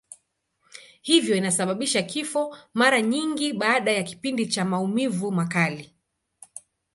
[1.01, 5.95] Hivyo inasababisha kifo, mara nyingi baada ya kipindi cha maumivu makali.